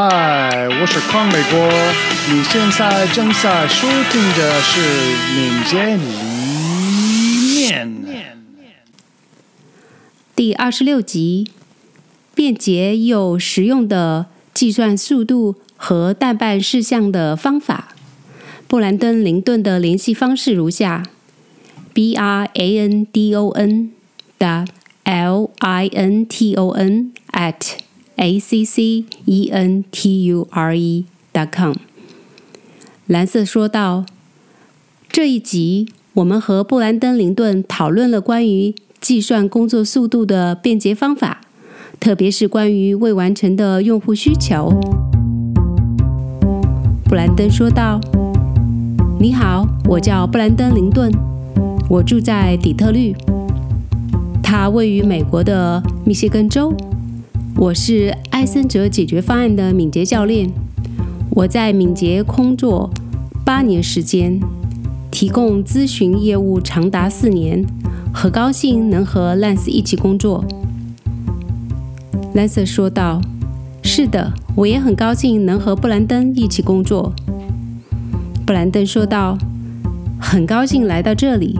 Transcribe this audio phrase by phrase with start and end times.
[0.00, 1.58] 嗨，我是康美国，
[2.30, 4.80] 你现在正在收听的是
[5.34, 6.04] 《敏捷里
[7.50, 7.88] 面》
[10.36, 11.50] 第二十六集：
[12.32, 17.88] 便捷又实用的计算速度和代办事项的方法。
[18.68, 21.02] 布兰登·林顿的联系方式如下
[21.92, 23.90] ：b r a n d o n
[24.38, 24.68] dot
[25.02, 27.78] l i n t o n at
[28.18, 31.74] a c c e n t u r e dot com。
[33.06, 34.04] 蓝色说道
[35.08, 41.42] ：“这一集我们和布兰登·林顿讨论了关于计算工作速度的便捷方法，
[42.00, 44.68] 特别是关于未完成的用户需求。”
[47.08, 48.00] 布兰登说道。
[49.20, 51.10] 你好，我叫布兰登·林顿，
[51.90, 53.12] 我住在底特律，
[54.40, 56.72] 它位于美国的密歇根州。
[57.60, 60.48] 我是艾森哲解决方案的敏捷教练，
[61.30, 62.88] 我在敏捷工作
[63.44, 64.40] 八年时间，
[65.10, 67.66] 提供咨询业务长达四年，
[68.14, 70.44] 很高兴能和兰斯一起工作。
[72.32, 73.20] 兰斯说道
[73.82, 77.12] ：“是的，我也很高兴能和布兰登一起工作。”
[78.46, 79.36] 布兰登说道
[80.20, 81.58] ：“很高兴来到这里。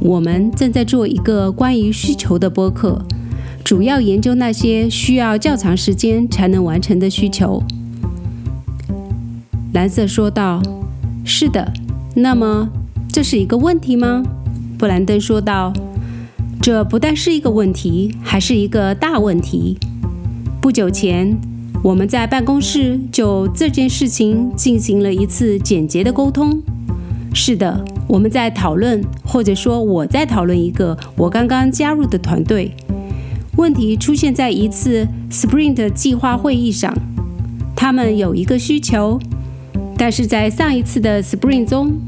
[0.00, 3.02] 我们正在做一个关于需求的播客，
[3.68, 7.62] 主要研究那些需要较长时间才能完成的需求。”
[9.74, 10.62] 蓝色说道
[11.22, 11.70] ：“是的。
[12.14, 12.70] 那么
[13.12, 14.22] 这是一个问题吗？”
[14.78, 15.70] 布兰登说道
[16.62, 19.76] ：“这不但是一个问题，还是一个大问题。
[20.62, 21.36] 不久前。”
[21.84, 26.62] 我们在办公室就这件事情进行了一次简洁的沟通。
[27.34, 32.74] 是的，我们在讨论，或者说我在讨论一个我刚刚加入的团队。
[33.58, 36.94] 问题出现在一次 Sprint 计划会议上。
[37.74, 39.18] 他们有一个需求，
[39.96, 41.98] 但是在上一次的 Sprint 中，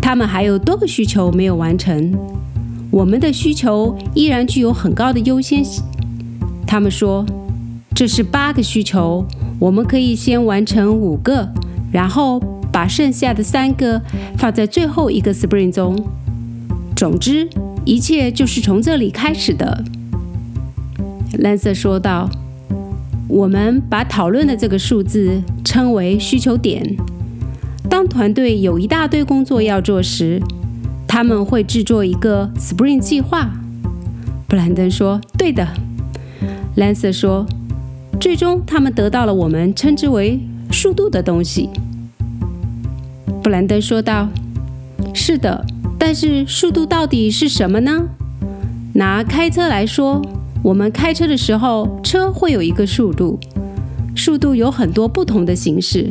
[0.00, 2.12] 他们还有多个需求没有完成。
[2.90, 5.82] 我们的需求依然具有很高的优先性。
[6.66, 7.24] 他们说。
[7.94, 9.24] 这是八个需求，
[9.60, 11.46] 我们可以先完成五个，
[11.92, 12.40] 然后
[12.72, 14.00] 把剩下的三个
[14.38, 15.94] 放在最后一个 sprint 中。
[16.96, 17.46] 总之，
[17.84, 19.84] 一切就是从这里开始的。
[21.38, 22.28] 蓝色说道
[23.28, 26.96] ：“我们把讨论的这个数字称为需求点。
[27.88, 30.40] 当团队有一大堆工作要做时，
[31.08, 33.50] 他们会制作一个 Spring 计划。”
[34.48, 35.68] 布兰登说：“对的。”
[36.76, 37.46] 蓝色说。
[38.20, 40.38] 最终，他们得到了我们称之为
[40.70, 41.70] 速度的东西。
[43.42, 44.28] 布兰登说道
[45.12, 45.66] ：“是的，
[45.98, 48.04] 但是速度到底是什么呢？
[48.94, 50.22] 拿开车来说，
[50.64, 53.38] 我们开车的时候，车会有一个速度。
[54.14, 56.08] 速度有很多不同的形式。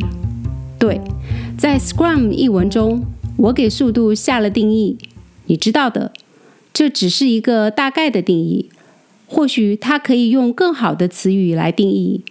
[0.78, 1.00] 对，
[1.58, 3.06] 在 Scrum 一文中，
[3.38, 4.98] 我给速度下了定义。
[5.46, 6.12] 你知道的，
[6.74, 8.70] 这只是一个大概的定义。”
[9.26, 12.26] 或许它可以用更好的词语来定义。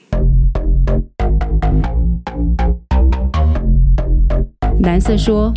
[4.83, 5.55] 蓝色说：“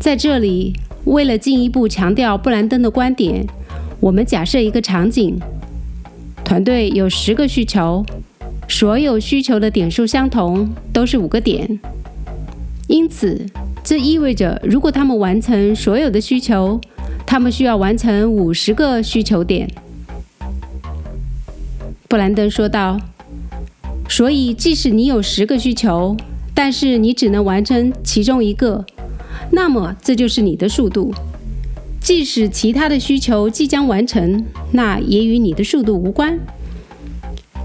[0.00, 3.46] 在这里，为了进一步强调布兰登的观点，
[4.00, 5.38] 我们假设一个场景：
[6.42, 8.02] 团队有十个需求，
[8.66, 11.78] 所有需求的点数相同，都是五个点。
[12.88, 13.44] 因此，
[13.84, 16.80] 这意味着如果他们完成所有的需求，
[17.26, 19.70] 他们需要完成五十个需求点。”
[22.08, 22.98] 布兰登说道
[24.08, 26.16] ：“所以，即使你有十个需求，
[26.54, 28.84] 但是你只能完成其中一个，
[29.52, 31.12] 那么这就是你的速度。
[32.00, 36.38] 即使其他的需求即将完成，那也与你的速度无关。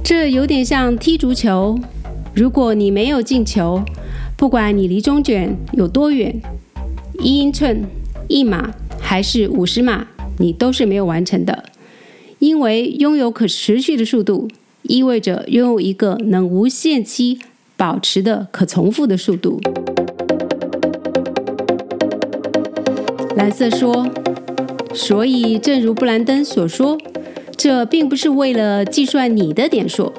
[0.03, 1.79] 这有点像踢足球，
[2.35, 3.83] 如果你没有进球，
[4.37, 6.39] 不管你离中卷有多远，
[7.19, 7.83] 一英寸、
[8.27, 10.07] 一码还是五十码，
[10.37, 11.63] 你都是没有完成的。”
[12.39, 14.49] 因为拥有可持续的速度，
[14.83, 17.39] 意味着拥有一个能无限期
[17.77, 19.59] 保持的可重复的速度。
[23.35, 24.07] 蓝色说
[24.95, 26.97] ：“所以，正如布兰登所说，
[27.57, 30.13] 这并不是为了计算你的点数，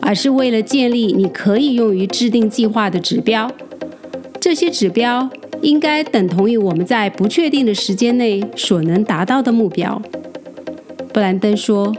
[0.00, 3.50] 而是为了建立你可以用于制定计划的指标。
[4.40, 5.28] 这些指标
[5.60, 10.00] 应该等同于我们在不确定的时间内所能达到的目标。”
[11.12, 11.92] 布兰登说：“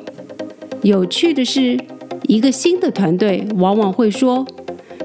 [0.81, 1.77] 有趣的是，
[2.27, 4.47] 一个新的团队往往会说，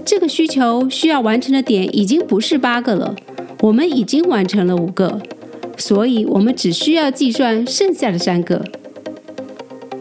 [0.04, 3.14] 这个需求需要完成的点已经不是八个了，
[3.60, 5.20] 我们已经完成了五个，
[5.78, 8.62] 所以我们只需要计算剩下的三个。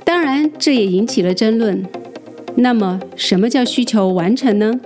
[0.04, 1.86] 当然，这也引起了争论。
[2.56, 4.80] 那么，什么叫需求完成呢？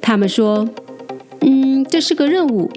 [0.00, 0.68] 他们说
[1.40, 2.68] ：“嗯，这是个任务，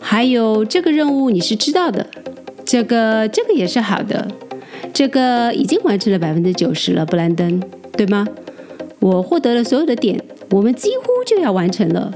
[0.00, 2.06] 还有这个任务你是知道的，
[2.64, 4.26] 这个这个也是好的，
[4.92, 8.26] 这个已经完成了百分之九十了，布兰登，对吗？
[8.98, 10.20] 我获得了所有的点，
[10.50, 12.12] 我们几乎就要完成了。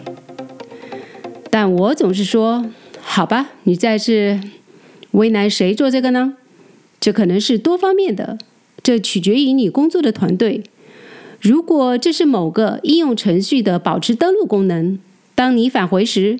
[1.48, 2.64] 但我总是说，
[3.12, 4.40] 好吧，你再是
[5.10, 6.36] 为难谁做这个呢？
[7.00, 8.38] 这可能是多方面的，
[8.84, 10.62] 这取决于你工作的团队。”
[11.42, 14.96] 如果这是某个应用程序的保持登录功能，
[15.34, 16.38] 当你返回时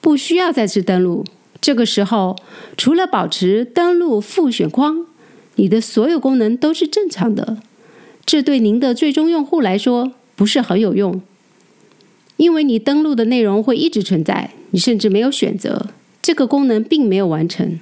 [0.00, 1.24] 不需要再次登录，
[1.60, 2.36] 这个时候
[2.76, 5.06] 除了保持登录复选框，
[5.54, 7.58] 你的所有功能都是正常的。
[8.26, 11.22] 这对您的最终用户来说不是很有用，
[12.36, 15.86] 因为你登录的内容会一直存在，你甚至没有选择。
[16.28, 17.80] 这个功能并没有完成，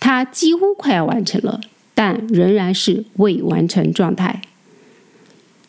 [0.00, 1.60] 它几乎快要完成了，
[1.94, 4.42] 但仍然是未完成状态。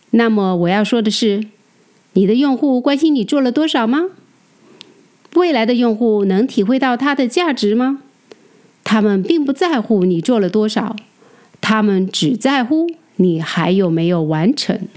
[0.09, 1.45] 那么我要说的是，
[2.13, 4.05] 你的用户关心你做了多少吗？
[5.35, 8.01] 未来的用户能体会到它的价值吗？
[8.83, 10.95] 他们并不在乎你做了多少，
[11.61, 14.87] 他们只在乎你还有没有完成。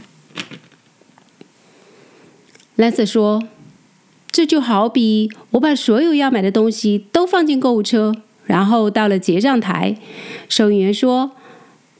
[2.77, 3.43] 兰瑟说
[4.31, 8.15] ：“这就好比我把所有要买的东西都放进购物车，
[8.47, 9.97] 然后到了结账台，
[10.49, 11.33] 收银员说：‘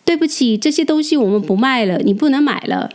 [0.05, 2.91] 对不起，这些东西我们不卖了，你不能买了。’”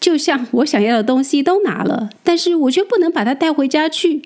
[0.00, 4.22] 就像我想要的东西都拿了，但是我却不能把它带回家去。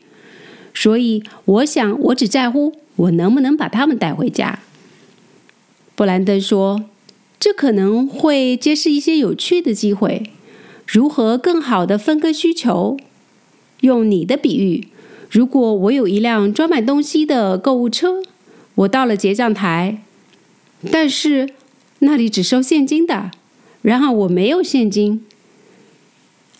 [0.72, 4.60] 所以，我想我只在乎我能不能把它们带回家。
[5.96, 6.84] 布兰登说
[7.40, 10.30] ：“这可能会揭示一些有趣的机会，
[10.86, 12.96] 如何更好的分割需求。
[13.80, 14.88] 用你的比喻，
[15.30, 18.22] 如果我有一辆装满东西的购物车，
[18.74, 20.02] 我到了结账台，
[20.90, 21.50] 但是
[22.00, 23.30] 那里只收现金的，
[23.82, 25.24] 然后我没有现金。”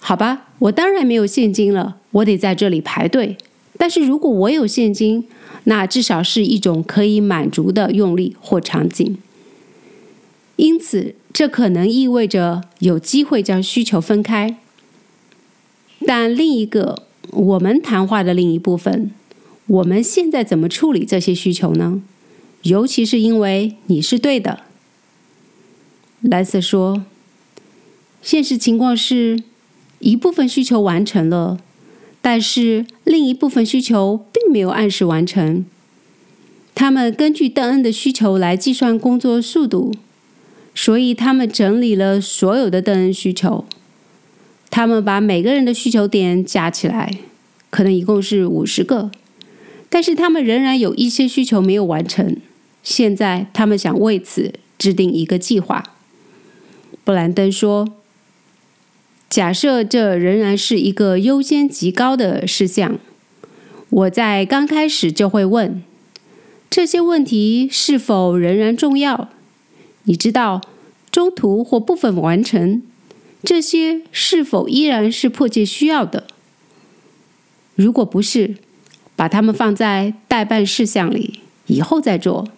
[0.00, 3.38] 好吧，我当然没有现金了，我得在这里排队。
[3.78, 5.26] 但是如果我有现金，
[5.64, 9.16] 那至少是一种可以满足的用力或场景。
[10.56, 14.58] 因此，这可能意味着有机会将需求分开。
[16.06, 19.10] 但另一个，我们谈话的另一部分，
[19.66, 22.02] 我们现在怎么处理这些需求呢？
[22.62, 24.60] 尤其是因为你是对的，
[26.20, 27.04] 莱瑟说，
[28.22, 29.42] 现实情况是。
[30.00, 31.58] 一部分需求完成了，
[32.20, 35.64] 但是另一部分需求并没有按时完成。
[36.74, 39.94] 他们根据邓恩的需求来计算工作速度，
[40.74, 43.64] 所以他们整理了所有的邓恩需求。
[44.74, 47.18] 他们把每个人的需求点加起来，
[47.70, 49.08] 可能一共是五十个，
[49.88, 52.36] 但是他们仍然有一些需求没有完成。
[52.82, 55.94] 现在他们想为此制定一个计划。
[57.04, 57.94] 布兰登说。
[59.30, 62.98] 假设这仍然是一个优先极高的事项，
[63.90, 65.82] 我在刚开始就会问：
[66.70, 69.28] 这些问题是否仍然重要？
[70.04, 70.60] 你知道，
[71.10, 72.82] 中途或部分完成，
[73.44, 76.26] 这些是否依然是迫切需要的？
[77.74, 78.56] 如果不是，
[79.14, 82.48] 把它们放在待办事项里，以后再做。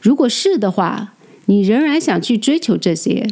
[0.00, 1.14] 如果是的话，
[1.46, 3.28] 你仍然想去追求这些。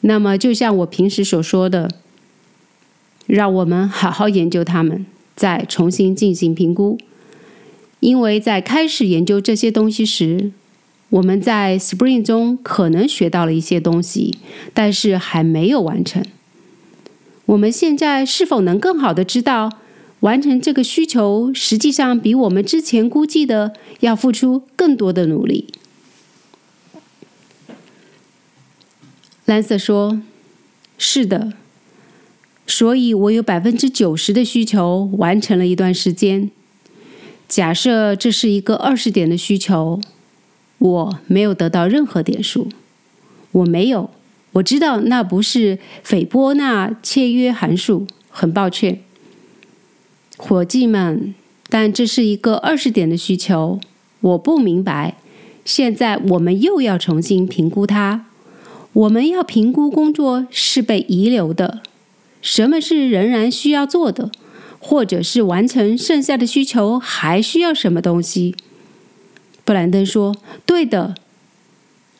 [0.00, 1.90] 那么，就像我平时所说的，
[3.26, 6.98] 让我们好好研究它们，再重新进行评估。
[8.00, 10.52] 因为在开始研究这些东西时，
[11.10, 14.38] 我们在 Spring 中可能学到了一些东西，
[14.72, 16.24] 但是还没有完成。
[17.46, 19.70] 我们现在是否能更好的知道，
[20.20, 25.66] 完成这个需求实际上比我们之前估计的要付出更多的努力？
[29.44, 30.22] 兰瑟说
[30.96, 31.52] ：“是的，
[32.66, 36.50] 所以我有百分之九十的需求完成了一段时间。
[37.46, 40.00] 假设这是一个二十点的需求，
[40.78, 42.68] 我没有得到任何点数。
[43.52, 44.10] 我没有，
[44.52, 48.06] 我知道那不是斐波那契约函数。
[48.28, 49.00] 很抱歉，
[50.36, 51.34] 伙计们，
[51.68, 53.78] 但这是一个二十点的需求。
[54.20, 55.16] 我不明白。
[55.64, 58.26] 现在我们又要重新评估它。”
[58.94, 61.80] 我们要评估工作是被遗留的，
[62.40, 64.30] 什么是仍然需要做的，
[64.78, 68.54] 或者是完成剩下的需求还需要什么东西？
[69.64, 71.14] 布兰登说：“对的，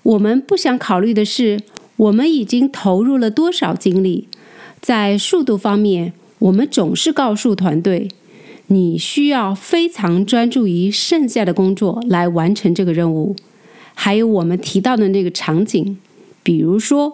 [0.03, 1.61] 我们不想考虑的是
[1.97, 4.29] 我们已经投入了多少精力。
[4.81, 8.09] 在速度方面，我们总是告诉团队，
[8.69, 13.37] 你需要非常专注于剩下的工作来完成这个任务。
[13.95, 15.99] 还有我们提到的那个场景。”
[16.45, 17.11] 比如说，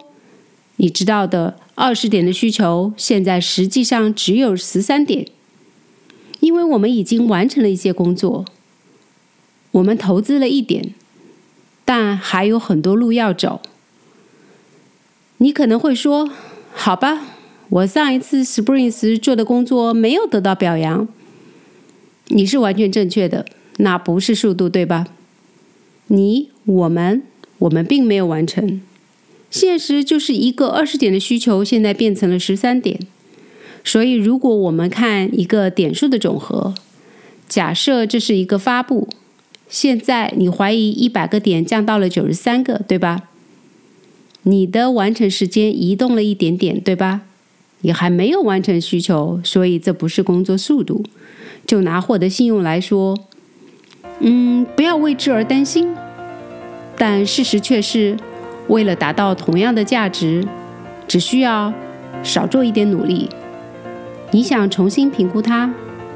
[0.75, 5.25] 你知道的二十点的需求，现在实际上只有十三点，
[6.41, 8.43] 因为我们已经完成了一些工作，
[9.71, 10.93] 我们投资了一点，
[11.85, 13.61] 但还有很多路要走。
[15.37, 16.29] 你可能会说
[16.73, 17.21] ：“好吧，
[17.69, 21.07] 我上一次 Spring 时做的工作没有得到表扬。”
[22.27, 23.45] 你是完全正确的，
[23.77, 25.07] 那不是速度，对吧？
[26.07, 27.23] 你、我们、
[27.59, 28.81] 我们并没有完成。
[29.49, 32.99] 现实就是一个二十点的需求，现在变成了十三点。
[33.83, 36.73] 所以，如果我们看一个点数的总和，
[37.49, 39.09] 假设这是一个发布，
[39.71, 43.29] 现在你怀疑一百个点降到了九十三个，对吧？
[44.43, 47.21] 你的完成时间移动了一点点，对吧？
[47.79, 51.03] 你还没有完成需求，所以这不是工作速度。
[51.65, 53.17] 就拿获得信用来说，
[54.19, 55.95] 嗯，不要为之而担心。
[56.97, 58.17] 但事实却是。
[58.67, 60.47] 为了达到同样的价值，
[61.05, 61.73] 只需要
[62.23, 63.27] 少做一点努力。
[64.31, 65.73] 你想重新评估它？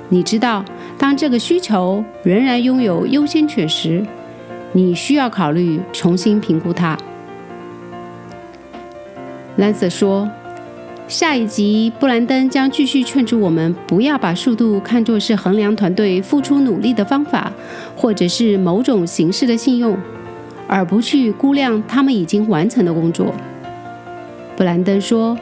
[0.09, 0.63] 你知道，
[0.97, 4.05] 当这个需求仍然拥有优先权时，
[4.73, 6.97] 你需要考虑重新评估它。
[9.57, 10.29] 兰瑟说
[11.07, 17.51] ：“下一集，布兰登将继续劝阻我们不要把速度看作是衡量团队付出努力的方法，
[17.95, 19.97] 或者是某种形式的信用。”
[20.67, 23.31] 而不去估量他们已经完成的工作，
[24.57, 25.37] 布兰登说：“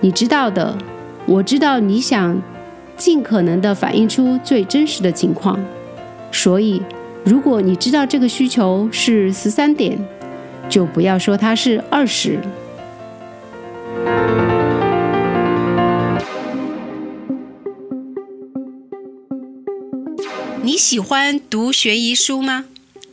[0.00, 0.78] 你知道的，
[1.26, 2.40] 我知道你想
[2.96, 5.58] 尽可能的反映出最真实的情况。
[6.32, 6.82] 所以，
[7.24, 9.98] 如果你知道这个需求是十三点，
[10.68, 12.40] 就不要说它是二十。”
[20.62, 22.64] 你喜欢读悬疑书吗？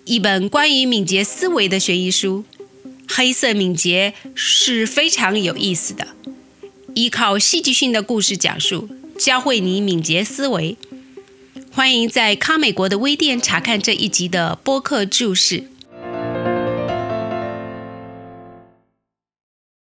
[0.05, 2.43] 一本关于敏捷思维的悬疑书，
[3.07, 6.07] 《黑色敏捷》是非常有意思的，
[6.95, 8.89] 依靠戏剧性的故事讲述，
[9.23, 10.77] 教会你敏捷思维。
[11.71, 15.69] 欢迎在康美国的微店查看这一集的播客注释。